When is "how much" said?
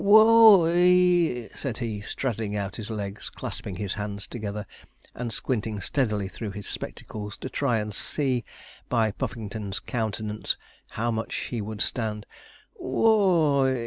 10.97-11.35